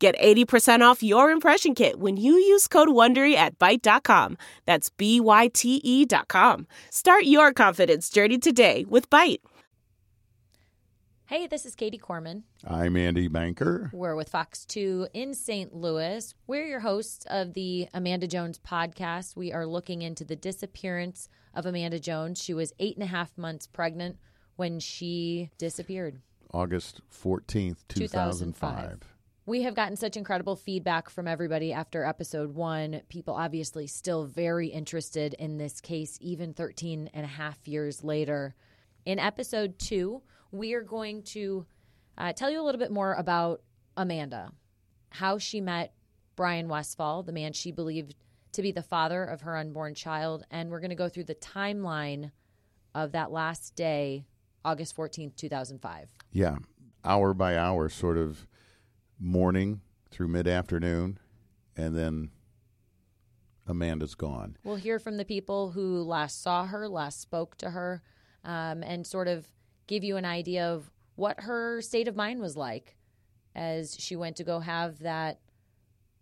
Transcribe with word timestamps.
Get 0.00 0.18
80% 0.18 0.80
off 0.80 1.02
your 1.02 1.30
impression 1.30 1.74
kit 1.74 1.98
when 2.00 2.16
you 2.16 2.32
use 2.32 2.66
code 2.66 2.88
WONDERY 2.88 3.34
at 3.34 3.58
Byte.com. 3.58 4.38
That's 4.64 4.88
B-Y-T-E 4.88 6.06
dot 6.06 6.26
com. 6.26 6.66
Start 6.88 7.24
your 7.24 7.52
confidence 7.52 8.08
journey 8.08 8.38
today 8.38 8.86
with 8.88 9.10
Byte. 9.10 9.40
Hey, 11.26 11.46
this 11.46 11.66
is 11.66 11.74
Katie 11.74 11.98
Kormann. 11.98 12.44
I'm 12.66 12.96
Andy 12.96 13.28
Banker. 13.28 13.90
We're 13.92 14.14
with 14.16 14.30
Fox 14.30 14.64
2 14.64 15.08
in 15.12 15.34
St. 15.34 15.74
Louis. 15.74 16.34
We're 16.46 16.64
your 16.66 16.80
hosts 16.80 17.26
of 17.28 17.52
the 17.52 17.86
Amanda 17.92 18.26
Jones 18.26 18.58
podcast. 18.58 19.36
We 19.36 19.52
are 19.52 19.66
looking 19.66 20.00
into 20.00 20.24
the 20.24 20.34
disappearance 20.34 21.28
of 21.54 21.66
Amanda 21.66 22.00
Jones. 22.00 22.42
She 22.42 22.54
was 22.54 22.72
eight 22.78 22.96
and 22.96 23.04
a 23.04 23.06
half 23.06 23.36
months 23.36 23.66
pregnant 23.66 24.16
when 24.56 24.80
she 24.80 25.50
disappeared. 25.58 26.22
August 26.54 27.02
14th, 27.12 27.76
2005. 27.88 28.54
2005. 28.70 29.16
We 29.50 29.62
have 29.62 29.74
gotten 29.74 29.96
such 29.96 30.16
incredible 30.16 30.54
feedback 30.54 31.10
from 31.10 31.26
everybody 31.26 31.72
after 31.72 32.04
episode 32.04 32.54
one. 32.54 33.00
People 33.08 33.34
obviously 33.34 33.88
still 33.88 34.24
very 34.24 34.68
interested 34.68 35.34
in 35.34 35.58
this 35.58 35.80
case, 35.80 36.16
even 36.20 36.54
13 36.54 37.10
and 37.12 37.24
a 37.24 37.28
half 37.28 37.66
years 37.66 38.04
later. 38.04 38.54
In 39.04 39.18
episode 39.18 39.76
two, 39.76 40.22
we 40.52 40.74
are 40.74 40.84
going 40.84 41.24
to 41.24 41.66
uh, 42.16 42.32
tell 42.32 42.48
you 42.48 42.60
a 42.60 42.62
little 42.62 42.78
bit 42.78 42.92
more 42.92 43.14
about 43.14 43.62
Amanda, 43.96 44.52
how 45.08 45.38
she 45.38 45.60
met 45.60 45.94
Brian 46.36 46.68
Westfall, 46.68 47.24
the 47.24 47.32
man 47.32 47.52
she 47.52 47.72
believed 47.72 48.14
to 48.52 48.62
be 48.62 48.70
the 48.70 48.84
father 48.84 49.24
of 49.24 49.40
her 49.40 49.56
unborn 49.56 49.96
child. 49.96 50.44
And 50.52 50.70
we're 50.70 50.78
going 50.78 50.90
to 50.90 50.94
go 50.94 51.08
through 51.08 51.24
the 51.24 51.34
timeline 51.34 52.30
of 52.94 53.10
that 53.10 53.32
last 53.32 53.74
day, 53.74 54.26
August 54.64 54.96
14th, 54.96 55.34
2005. 55.34 56.08
Yeah, 56.30 56.58
hour 57.04 57.34
by 57.34 57.56
hour, 57.56 57.88
sort 57.88 58.16
of 58.16 58.46
morning 59.20 59.82
through 60.10 60.28
mid 60.28 60.48
afternoon, 60.48 61.18
and 61.76 61.96
then 61.96 62.30
Amanda's 63.66 64.14
gone. 64.14 64.56
We'll 64.64 64.76
hear 64.76 64.98
from 64.98 65.16
the 65.16 65.24
people 65.24 65.70
who 65.70 66.02
last 66.02 66.42
saw 66.42 66.66
her, 66.66 66.88
last 66.88 67.20
spoke 67.20 67.56
to 67.58 67.70
her, 67.70 68.02
um, 68.44 68.82
and 68.82 69.06
sort 69.06 69.28
of 69.28 69.46
give 69.86 70.02
you 70.02 70.16
an 70.16 70.24
idea 70.24 70.66
of 70.68 70.90
what 71.16 71.40
her 71.40 71.80
state 71.82 72.08
of 72.08 72.16
mind 72.16 72.40
was 72.40 72.56
like 72.56 72.96
as 73.54 73.96
she 73.98 74.16
went 74.16 74.36
to 74.36 74.44
go 74.44 74.60
have 74.60 75.00
that 75.00 75.40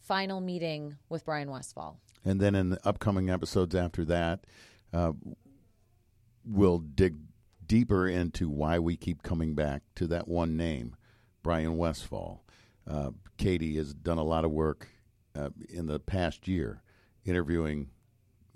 final 0.00 0.40
meeting 0.40 0.96
with 1.08 1.24
Brian 1.24 1.50
Westfall. 1.50 2.00
And 2.24 2.40
then 2.40 2.54
in 2.54 2.70
the 2.70 2.80
upcoming 2.86 3.28
episodes 3.28 3.74
after 3.74 4.04
that, 4.06 4.44
uh, 4.92 5.12
we'll 6.44 6.78
dig 6.78 7.16
deeper 7.66 8.08
into 8.08 8.48
why 8.48 8.78
we 8.78 8.96
keep 8.96 9.22
coming 9.22 9.54
back 9.54 9.82
to 9.96 10.06
that 10.06 10.28
one 10.28 10.56
name, 10.56 10.96
Brian 11.42 11.76
Westfall. 11.76 12.44
Uh, 12.88 13.10
Katie 13.36 13.76
has 13.76 13.92
done 13.92 14.18
a 14.18 14.24
lot 14.24 14.44
of 14.44 14.50
work 14.50 14.88
uh, 15.34 15.50
in 15.68 15.86
the 15.86 15.98
past 15.98 16.46
year 16.48 16.82
interviewing, 17.24 17.90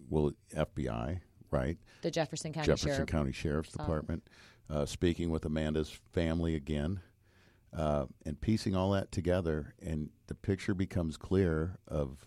well, 0.08 0.32
FBI, 0.54 1.20
right? 1.50 1.78
The 2.02 2.10
Jefferson 2.10 2.52
County 2.52 2.66
Jefferson 2.66 2.90
Sheriff. 2.90 3.08
County 3.08 3.32
Sheriff's 3.32 3.72
Solid. 3.72 3.86
Department, 3.86 4.28
uh, 4.68 4.86
speaking 4.86 5.30
with 5.30 5.44
Amanda's 5.44 5.98
family 6.12 6.54
again, 6.54 7.00
uh, 7.76 8.06
and 8.24 8.40
piecing 8.40 8.74
all 8.74 8.92
that 8.92 9.12
together, 9.12 9.74
and 9.80 10.10
the 10.26 10.34
picture 10.34 10.74
becomes 10.74 11.16
clear 11.16 11.78
of 11.86 12.26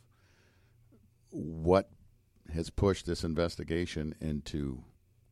what 1.30 1.90
has 2.54 2.70
pushed 2.70 3.06
this 3.06 3.24
investigation 3.24 4.14
into 4.22 4.84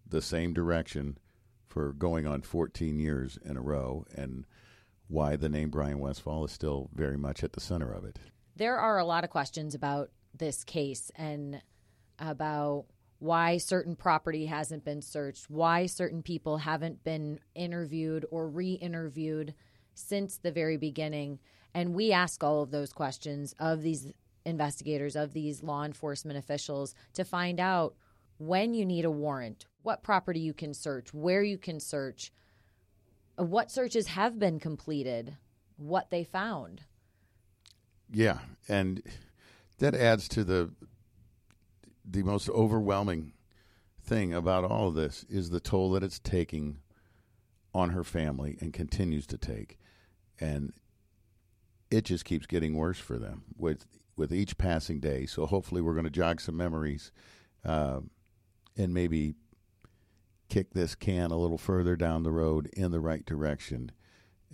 the 0.07 0.21
same 0.21 0.53
direction 0.53 1.17
for 1.67 1.93
going 1.93 2.25
on 2.25 2.41
14 2.41 2.99
years 2.99 3.37
in 3.45 3.55
a 3.55 3.61
row, 3.61 4.05
and 4.15 4.45
why 5.11 5.35
the 5.35 5.49
name 5.49 5.69
Brian 5.69 5.99
Westfall 5.99 6.45
is 6.45 6.51
still 6.51 6.89
very 6.94 7.17
much 7.17 7.44
at 7.44 7.53
the 7.53 7.59
center 7.59 7.91
of 7.91 8.05
it. 8.05 8.17
There 8.55 8.77
are 8.77 8.97
a 8.97 9.05
lot 9.05 9.23
of 9.23 9.29
questions 9.29 9.75
about 9.75 10.09
this 10.33 10.63
case 10.63 11.11
and 11.16 11.61
about 12.17 12.85
why 13.19 13.57
certain 13.57 13.95
property 13.95 14.45
hasn't 14.45 14.85
been 14.85 15.01
searched, 15.01 15.49
why 15.49 15.85
certain 15.85 16.23
people 16.23 16.57
haven't 16.57 17.03
been 17.03 17.39
interviewed 17.53 18.25
or 18.31 18.47
re 18.47 18.73
interviewed 18.73 19.53
since 19.94 20.38
the 20.38 20.51
very 20.51 20.77
beginning. 20.77 21.39
And 21.73 21.93
we 21.93 22.11
ask 22.11 22.43
all 22.43 22.61
of 22.61 22.72
those 22.72 22.93
questions 22.93 23.53
of 23.59 23.81
these 23.81 24.11
investigators, 24.45 25.16
of 25.16 25.33
these 25.33 25.61
law 25.61 25.83
enforcement 25.83 26.38
officials 26.38 26.95
to 27.13 27.23
find 27.23 27.59
out 27.59 27.95
when 28.38 28.73
you 28.73 28.85
need 28.85 29.05
a 29.05 29.11
warrant, 29.11 29.66
what 29.83 30.03
property 30.03 30.39
you 30.39 30.53
can 30.53 30.73
search, 30.73 31.13
where 31.13 31.43
you 31.43 31.57
can 31.57 31.79
search, 31.79 32.31
what 33.35 33.71
searches 33.71 34.07
have 34.07 34.39
been 34.39 34.59
completed, 34.59 35.37
what 35.77 36.09
they 36.09 36.23
found. 36.23 36.81
Yeah, 38.11 38.39
and 38.67 39.01
that 39.79 39.95
adds 39.95 40.27
to 40.29 40.43
the 40.43 40.71
the 42.03 42.23
most 42.23 42.49
overwhelming 42.49 43.33
thing 44.03 44.33
about 44.33 44.63
all 44.65 44.89
of 44.89 44.95
this 44.95 45.23
is 45.29 45.49
the 45.49 45.59
toll 45.59 45.91
that 45.91 46.03
it's 46.03 46.19
taking 46.19 46.79
on 47.73 47.91
her 47.91 48.03
family 48.03 48.57
and 48.59 48.73
continues 48.73 49.25
to 49.27 49.37
take, 49.37 49.79
and 50.39 50.73
it 51.89 52.05
just 52.05 52.25
keeps 52.25 52.45
getting 52.45 52.75
worse 52.75 52.99
for 52.99 53.17
them 53.17 53.43
with 53.57 53.85
with 54.17 54.33
each 54.33 54.57
passing 54.57 54.99
day. 54.99 55.25
So 55.25 55.45
hopefully, 55.45 55.81
we're 55.81 55.93
going 55.93 56.03
to 56.03 56.09
jog 56.09 56.41
some 56.41 56.57
memories, 56.57 57.11
uh, 57.63 58.01
and 58.77 58.93
maybe 58.93 59.35
kick 60.51 60.73
this 60.73 60.95
can 60.95 61.31
a 61.31 61.38
little 61.38 61.57
further 61.57 61.95
down 61.95 62.23
the 62.23 62.31
road 62.31 62.69
in 62.73 62.91
the 62.91 63.00
right 63.00 63.25
direction, 63.25 63.91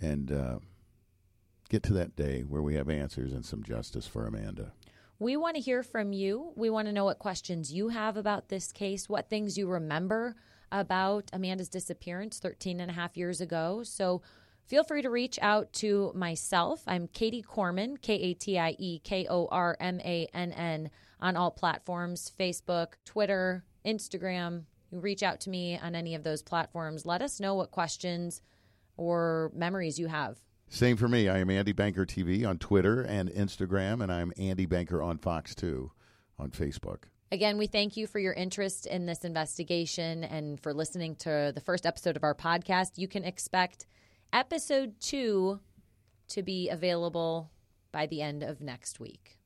and. 0.00 0.32
Uh, 0.32 0.58
get 1.68 1.82
to 1.82 1.92
that 1.94 2.16
day 2.16 2.40
where 2.42 2.62
we 2.62 2.74
have 2.74 2.88
answers 2.88 3.32
and 3.32 3.44
some 3.44 3.62
justice 3.62 4.06
for 4.06 4.26
Amanda. 4.26 4.72
We 5.18 5.36
want 5.36 5.56
to 5.56 5.62
hear 5.62 5.82
from 5.82 6.12
you. 6.12 6.52
We 6.56 6.70
want 6.70 6.86
to 6.86 6.92
know 6.92 7.04
what 7.04 7.18
questions 7.18 7.72
you 7.72 7.88
have 7.88 8.16
about 8.16 8.48
this 8.48 8.72
case, 8.72 9.08
what 9.08 9.28
things 9.28 9.58
you 9.58 9.68
remember 9.68 10.36
about 10.70 11.28
Amanda's 11.32 11.68
disappearance 11.68 12.38
13 12.38 12.80
and 12.80 12.90
a 12.90 12.94
half 12.94 13.16
years 13.16 13.40
ago. 13.40 13.82
So 13.82 14.22
feel 14.66 14.84
free 14.84 15.02
to 15.02 15.10
reach 15.10 15.38
out 15.42 15.72
to 15.74 16.12
myself. 16.14 16.82
I'm 16.86 17.08
Katie 17.08 17.42
Kormann, 17.42 18.00
K 18.00 18.14
A 18.14 18.34
T 18.34 18.58
I 18.58 18.76
E 18.78 19.00
K 19.00 19.26
O 19.28 19.48
R 19.50 19.76
M 19.80 20.00
A 20.00 20.28
N 20.32 20.52
N, 20.52 20.90
on 21.20 21.36
all 21.36 21.50
platforms 21.50 22.30
Facebook, 22.38 22.92
Twitter, 23.04 23.64
Instagram. 23.84 24.64
You 24.90 25.00
reach 25.00 25.22
out 25.22 25.40
to 25.40 25.50
me 25.50 25.78
on 25.78 25.94
any 25.94 26.14
of 26.14 26.22
those 26.22 26.42
platforms. 26.42 27.04
Let 27.04 27.22
us 27.22 27.40
know 27.40 27.54
what 27.54 27.70
questions 27.70 28.40
or 28.96 29.52
memories 29.54 29.98
you 29.98 30.06
have. 30.06 30.38
Same 30.70 30.96
for 30.96 31.08
me. 31.08 31.28
I 31.28 31.38
am 31.38 31.50
Andy 31.50 31.72
Banker 31.72 32.04
TV 32.04 32.46
on 32.46 32.58
Twitter 32.58 33.02
and 33.02 33.30
Instagram, 33.30 34.02
and 34.02 34.12
I'm 34.12 34.32
Andy 34.36 34.66
Banker 34.66 35.02
on 35.02 35.18
Fox 35.18 35.54
2 35.54 35.90
on 36.38 36.50
Facebook. 36.50 37.04
Again, 37.30 37.58
we 37.58 37.66
thank 37.66 37.96
you 37.96 38.06
for 38.06 38.18
your 38.18 38.32
interest 38.32 38.86
in 38.86 39.06
this 39.06 39.24
investigation 39.24 40.24
and 40.24 40.60
for 40.60 40.72
listening 40.72 41.14
to 41.16 41.52
the 41.54 41.60
first 41.60 41.84
episode 41.84 42.16
of 42.16 42.24
our 42.24 42.34
podcast. 42.34 42.92
You 42.96 43.08
can 43.08 43.24
expect 43.24 43.86
episode 44.32 45.00
two 45.00 45.60
to 46.28 46.42
be 46.42 46.68
available 46.68 47.50
by 47.92 48.06
the 48.06 48.22
end 48.22 48.42
of 48.42 48.60
next 48.60 49.00
week. 49.00 49.37